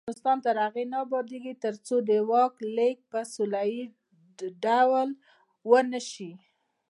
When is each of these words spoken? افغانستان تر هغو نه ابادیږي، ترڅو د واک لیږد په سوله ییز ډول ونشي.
افغانستان 0.03 0.37
تر 0.45 0.55
هغو 0.65 0.83
نه 0.91 0.97
ابادیږي، 1.05 1.53
ترڅو 1.63 1.95
د 2.09 2.11
واک 2.29 2.53
لیږد 2.75 3.03
په 3.11 3.19
سوله 3.33 3.61
ییز 3.73 3.91
ډول 4.65 5.09
ونشي. 5.69 6.31